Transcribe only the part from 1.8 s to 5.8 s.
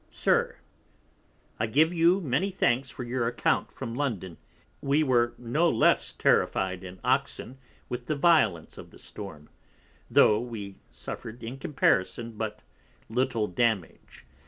you many thanks for your account from London: We were no